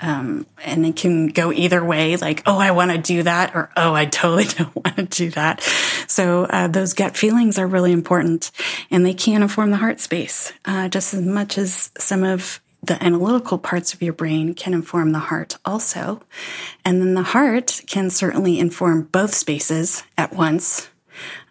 [0.00, 3.70] Um, and it can go either way, like, oh, I want to do that, or
[3.76, 5.62] oh, I totally don't want to do that.
[6.08, 8.50] So uh, those gut feelings are really important,
[8.90, 13.02] and they can inform the heart space uh, just as much as some of the
[13.02, 16.20] analytical parts of your brain can inform the heart also.
[16.84, 20.88] And then the heart can certainly inform both spaces at once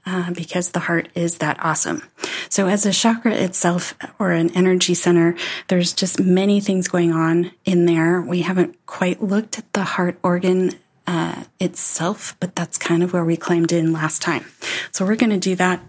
[0.06, 2.04] uh, because the heart is that awesome.
[2.50, 5.36] So as a chakra itself or an energy center,
[5.68, 8.22] there's just many things going on in there.
[8.22, 10.72] We haven't quite looked at the heart organ
[11.08, 14.46] uh, itself, but that's kind of where we climbed in last time.
[14.92, 15.82] So we're going to do that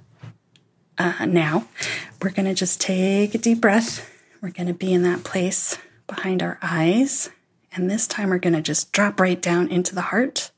[0.99, 1.67] uh, now.
[2.23, 4.11] We're going to just take a deep breath.
[4.41, 7.31] We're going to be in that place behind our eyes.
[7.73, 10.51] And this time we're going to just drop right down into the heart,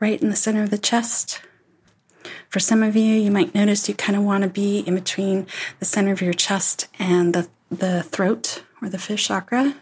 [0.00, 1.40] right in the center of the chest.
[2.48, 5.46] For some of you, you might notice you kind of want to be in between
[5.78, 9.76] the center of your chest and the, the throat or the fifth chakra.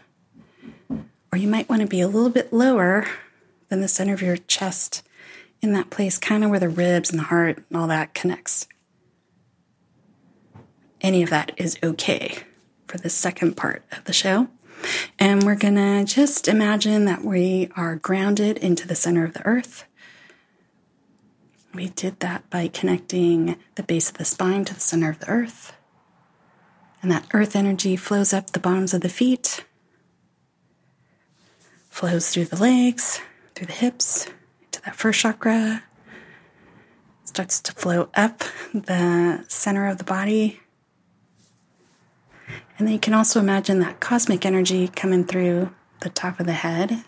[0.89, 3.07] Or you might want to be a little bit lower
[3.69, 5.01] than the center of your chest
[5.61, 8.67] in that place, kind of where the ribs and the heart and all that connects.
[10.99, 12.39] Any of that is okay
[12.87, 14.49] for the second part of the show.
[15.19, 19.45] And we're going to just imagine that we are grounded into the center of the
[19.45, 19.85] earth.
[21.73, 25.29] We did that by connecting the base of the spine to the center of the
[25.29, 25.73] earth.
[27.01, 29.63] And that earth energy flows up the bottoms of the feet,
[31.89, 33.21] flows through the legs,
[33.55, 34.29] through the hips,
[34.71, 35.83] to that first chakra,
[37.23, 38.43] starts to flow up
[38.73, 40.59] the center of the body.
[42.77, 46.53] And then you can also imagine that cosmic energy coming through the top of the
[46.53, 47.05] head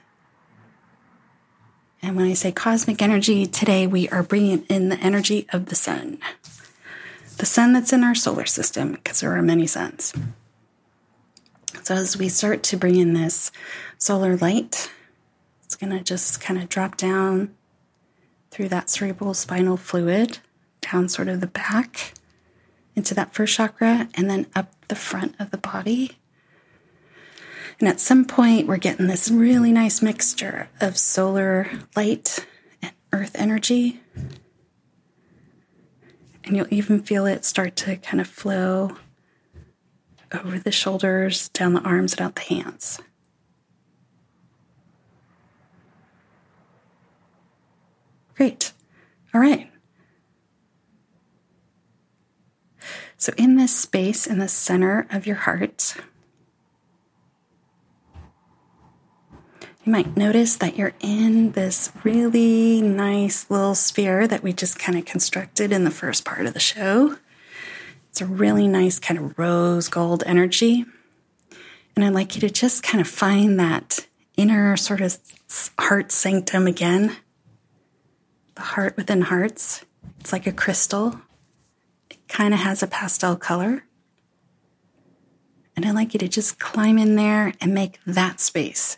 [2.04, 5.76] and when I say cosmic energy, today we are bringing in the energy of the
[5.76, 6.20] sun.
[7.38, 10.14] The sun that's in our solar system, because there are many suns.
[11.84, 13.54] So as we start to bring in this
[13.98, 14.92] solar light,
[15.64, 17.56] it's going to just kind of drop down
[18.52, 20.40] through that cerebral spinal fluid,
[20.82, 22.14] down sort of the back
[22.98, 26.18] into that first chakra, and then up the front of the body
[27.80, 32.46] and at some point, we're getting this really nice mixture of solar light
[32.82, 34.00] and earth energy.
[36.44, 38.98] And you'll even feel it start to kind of flow
[40.34, 43.00] over the shoulders, down the arms, and out the hands.
[48.36, 48.74] Great.
[49.34, 49.70] All right.
[53.18, 55.96] So, in this space in the center of your heart,
[59.86, 64.98] You might notice that you're in this really nice little sphere that we just kind
[64.98, 67.18] of constructed in the first part of the show.
[68.10, 70.86] It's a really nice kind of rose gold energy.
[71.98, 74.08] And I'd like you to just kind of find that
[74.38, 75.18] inner sort of
[75.78, 77.18] heart sanctum again.
[78.56, 79.84] The heart within hearts.
[80.22, 81.20] It's like a crystal.
[82.10, 83.84] It kind of has a pastel color.
[85.76, 88.98] And I'd like you to just climb in there and make that space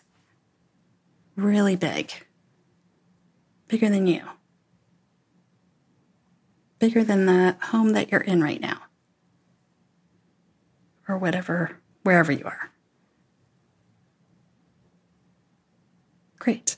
[1.35, 2.11] really big,
[3.67, 4.21] bigger than you,
[6.79, 8.81] bigger than the home that you're in right now,
[11.07, 12.71] or whatever, wherever you are.
[16.39, 16.77] Great.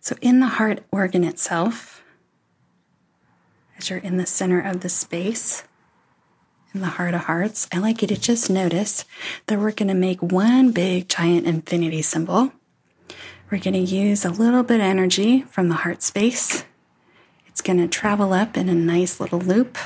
[0.00, 2.02] So, in the heart organ itself,
[3.78, 5.64] as you're in the center of the space,
[6.76, 9.06] in the heart of hearts, I like you to just notice
[9.46, 12.52] that we're going to make one big giant infinity symbol.
[13.50, 16.64] We're going to use a little bit of energy from the heart space.
[17.46, 19.78] It's going to travel up in a nice little loop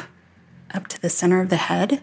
[0.75, 2.03] up to the center of the head.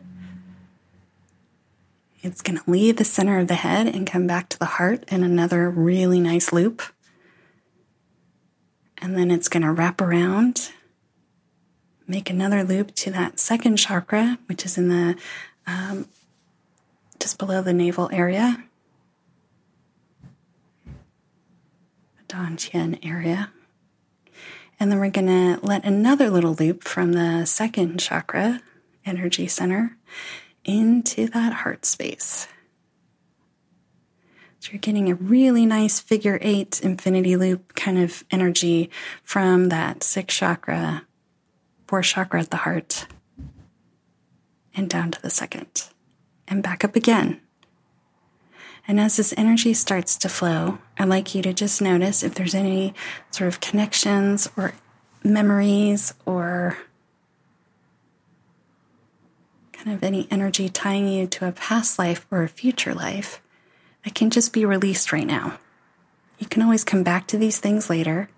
[2.22, 5.04] It's going to leave the center of the head and come back to the heart
[5.10, 6.82] in another really nice loop.
[9.00, 10.72] And then it's going to wrap around
[12.08, 15.16] make another loop to that second chakra, which is in the
[15.66, 16.08] um,
[17.20, 18.64] just below the navel area,
[22.18, 23.52] the Dantian area.
[24.80, 28.62] And then we're going to let another little loop from the second chakra
[29.06, 29.98] energy center
[30.64, 32.48] into that heart space.
[34.60, 38.90] So you're getting a really nice figure eight infinity loop kind of energy
[39.24, 41.04] from that sixth chakra,
[41.88, 43.08] fourth chakra at the heart,
[44.76, 45.88] and down to the second,
[46.48, 47.42] and back up again.
[48.88, 52.56] And as this energy starts to flow, I'd like you to just notice if there's
[52.56, 52.94] any
[53.32, 54.74] sort of connections or
[55.24, 56.78] memories or
[59.74, 63.42] kind of any energy tying you to a past life or a future life
[64.04, 65.60] that can just be released right now.
[66.40, 68.30] You can always come back to these things later.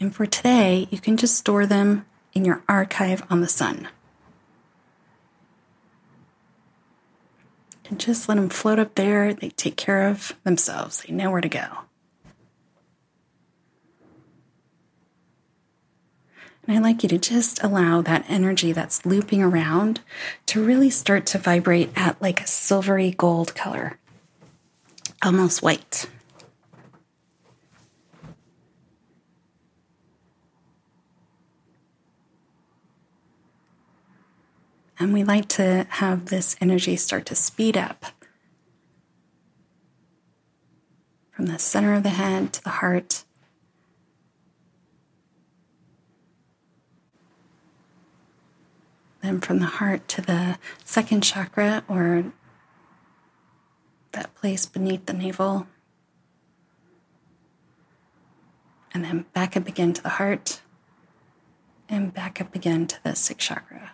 [0.00, 3.88] And for today, you can just store them in your archive on the sun.
[7.88, 9.32] And just let them float up there.
[9.32, 11.66] They take care of themselves, they know where to go.
[16.66, 20.00] And I'd like you to just allow that energy that's looping around
[20.46, 23.98] to really start to vibrate at like a silvery gold color,
[25.22, 26.10] almost white.
[35.00, 38.06] And we like to have this energy start to speed up
[41.30, 43.24] from the center of the head to the heart
[49.28, 52.32] then from the heart to the second chakra or
[54.12, 55.66] that place beneath the navel.
[58.94, 60.62] And then back up again to the heart
[61.88, 63.92] and back up again to the sixth chakra.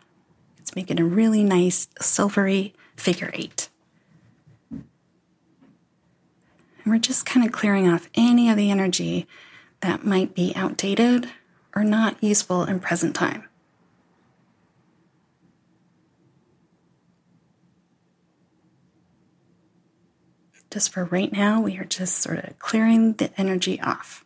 [0.75, 3.69] It's making a really nice silvery figure eight.
[4.73, 4.83] And
[6.85, 9.29] we're just kind of clearing off any of the energy
[9.83, 11.31] that might be outdated
[11.77, 13.45] or not useful in present time.
[20.73, 24.24] Just for right now, we are just sort of clearing the energy off.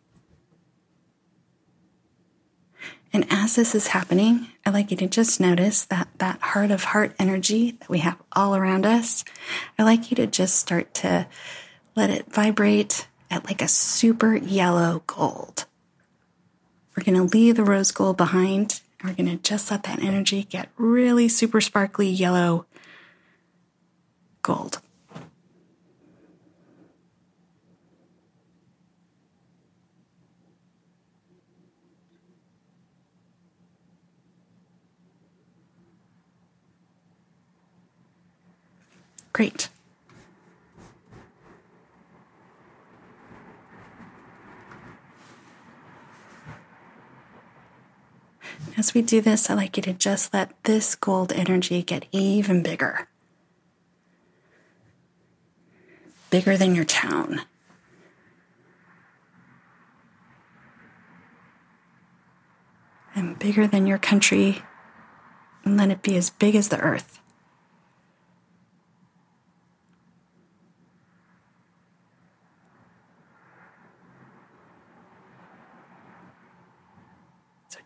[3.11, 6.83] And as this is happening, I'd like you to just notice that that heart of
[6.83, 9.25] heart energy that we have all around us,
[9.77, 11.27] I'd like you to just start to
[11.95, 15.65] let it vibrate at like a super yellow gold.
[16.95, 18.81] We're going to leave the rose gold behind.
[18.99, 22.65] And we're going to just let that energy get really super sparkly yellow
[24.41, 24.81] gold.
[39.39, 39.69] Great.
[48.77, 52.61] As we do this, I like you to just let this gold energy get even
[52.61, 53.07] bigger.
[56.29, 57.43] Bigger than your town.
[63.15, 64.63] And bigger than your country.
[65.63, 67.21] And let it be as big as the earth.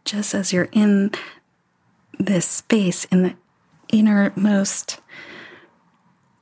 [0.06, 1.12] Just as you're in
[2.20, 3.36] this space in the
[3.90, 5.00] innermost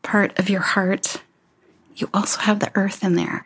[0.02, 1.22] part of your heart,
[1.96, 3.46] you also have the earth in there.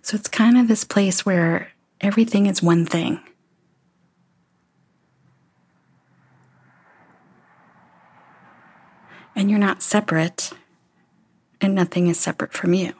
[0.00, 3.20] So it's kind of this place where everything is one thing.
[9.36, 10.52] And you're not separate
[11.60, 12.94] and nothing is separate from you.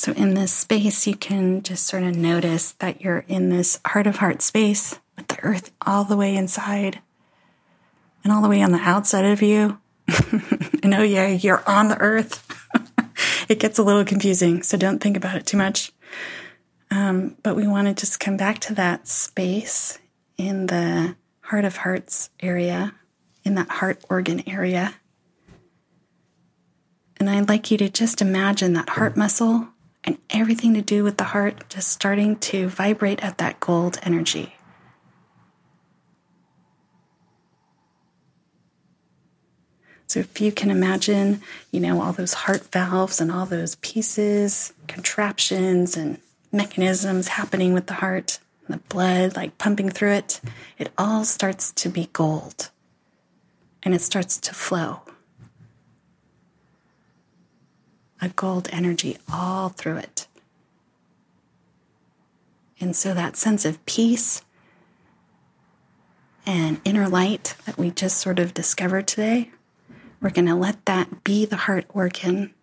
[0.00, 4.06] So, in this space, you can just sort of notice that you're in this heart
[4.06, 7.00] of heart space with the earth all the way inside
[8.24, 9.78] and all the way on the outside of you.
[10.82, 12.46] and oh, yeah, you're on the earth.
[13.50, 15.92] it gets a little confusing, so don't think about it too much.
[16.90, 19.98] Um, but we want to just come back to that space
[20.36, 22.94] in the heart of hearts area,
[23.44, 24.94] in that heart organ area.
[27.18, 29.68] And I'd like you to just imagine that heart muscle
[30.04, 34.54] and everything to do with the heart just starting to vibrate at that gold energy.
[40.06, 44.72] So if you can imagine, you know, all those heart valves and all those pieces,
[44.88, 46.18] contraptions, and
[46.52, 48.38] mechanisms happening with the heart,
[48.68, 50.40] the blood like pumping through it,
[50.78, 52.70] it all starts to be gold
[53.82, 55.00] and it starts to flow.
[58.20, 60.26] A gold energy all through it.
[62.78, 64.42] And so that sense of peace
[66.46, 69.50] and inner light that we just sort of discovered today,
[70.20, 72.54] we're going to let that be the heart organ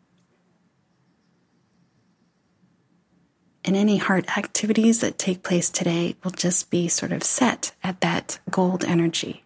[3.67, 7.99] And any heart activities that take place today will just be sort of set at
[7.99, 9.43] that gold energy.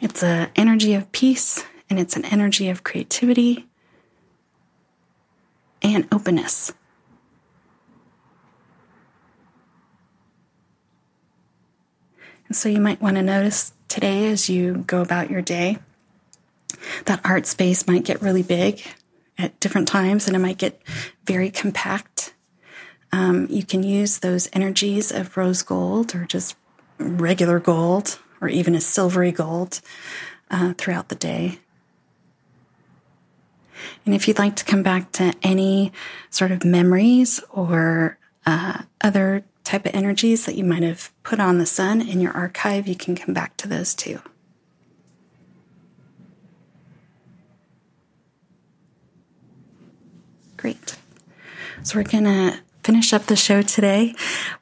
[0.00, 3.66] It's an energy of peace and it's an energy of creativity
[5.80, 6.72] and openness.
[12.48, 15.78] And so you might want to notice today as you go about your day
[17.04, 18.82] that art space might get really big
[19.38, 20.80] at different times and it might get
[21.24, 22.34] very compact.
[23.12, 26.56] Um, you can use those energies of rose gold or just
[26.98, 29.80] regular gold or even a silvery gold
[30.50, 31.60] uh, throughout the day.
[34.04, 35.92] And if you'd like to come back to any
[36.30, 41.58] sort of memories or uh, other type of energies that you might have put on
[41.58, 44.20] the sun in your archive, you can come back to those too.
[50.58, 50.96] Great.
[51.84, 54.14] So we're going to finish up the show today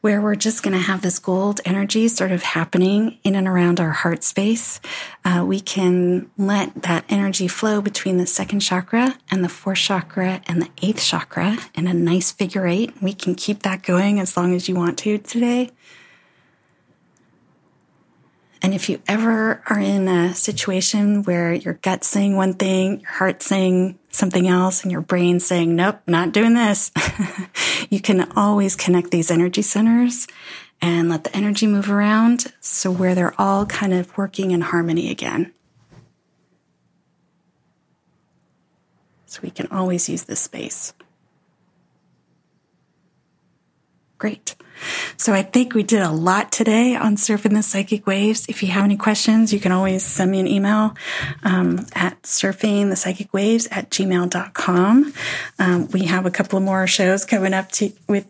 [0.03, 3.80] where we're just going to have this gold energy sort of happening in and around
[3.80, 4.78] our heart space.
[5.24, 10.42] Uh, we can let that energy flow between the second chakra and the fourth chakra
[10.47, 12.92] and the eighth chakra in a nice figure eight.
[13.01, 15.70] We can keep that going as long as you want to today.
[18.66, 23.10] And if you ever are in a situation where your gut's saying one thing, your
[23.12, 26.90] heart's saying something else, and your brain's saying, nope, not doing this,
[27.90, 30.26] you can always connect these energy centers
[30.82, 32.52] and let the energy move around.
[32.58, 35.52] So where they're all kind of working in harmony again.
[39.26, 40.92] So we can always use this space.
[44.18, 44.56] Great.
[45.16, 48.47] So I think we did a lot today on surfing the psychic waves.
[48.49, 50.95] If you have any questions, you can always send me an email
[51.43, 52.91] um, at surfing
[53.70, 55.12] at gmail.com.
[55.59, 58.27] Um, we have a couple of more shows coming up to, with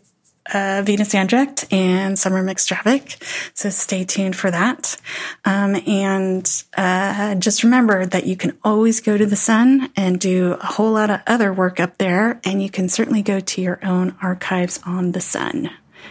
[0.52, 3.22] uh, Venus Andrecht and Summer McStravick.
[3.54, 4.96] So stay tuned for that.
[5.44, 10.52] Um, and uh, just remember that you can always go to the sun and do
[10.52, 12.40] a whole lot of other work up there.
[12.44, 15.70] And you can certainly go to your own archives on the sun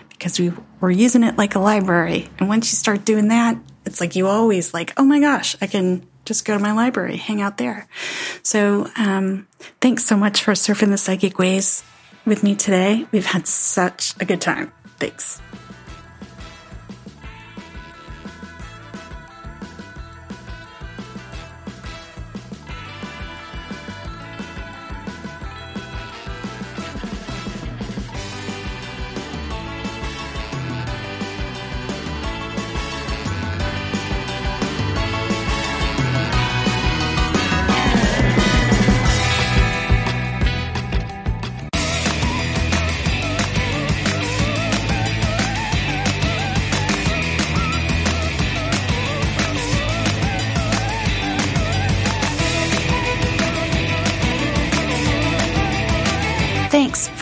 [0.09, 2.29] because we were using it like a library.
[2.39, 5.67] And once you start doing that, it's like you always like, oh my gosh, I
[5.67, 7.87] can just go to my library, hang out there.
[8.41, 9.47] So, um,
[9.79, 11.83] thanks so much for surfing the psychic waves
[12.25, 13.05] with me today.
[13.11, 14.71] We've had such a good time.
[14.97, 15.39] Thanks.
[15.39, 15.64] Thanks